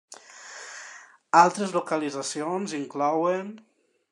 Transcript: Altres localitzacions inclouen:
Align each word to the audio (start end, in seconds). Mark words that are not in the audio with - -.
Altres 1.41 1.75
localitzacions 1.79 2.75
inclouen: 2.79 3.53